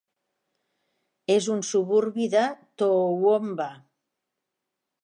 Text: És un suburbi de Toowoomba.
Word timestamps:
És 1.35 1.49
un 1.57 1.61
suburbi 1.73 2.27
de 2.35 2.47
Toowoomba. 2.83 3.71